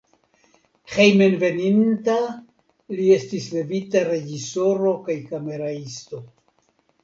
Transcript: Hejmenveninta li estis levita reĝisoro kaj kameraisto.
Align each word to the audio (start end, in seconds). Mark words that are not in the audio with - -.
Hejmenveninta 0.93 2.15
li 2.95 3.07
estis 3.19 3.47
levita 3.59 4.05
reĝisoro 4.11 4.99
kaj 5.07 5.21
kameraisto. 5.31 6.27